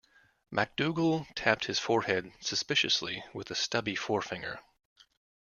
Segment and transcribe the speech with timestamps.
[0.49, 4.59] MacDougall tapped his forehead suspiciously with a stubby forefinger.